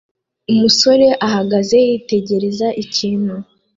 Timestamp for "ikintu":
2.83-3.35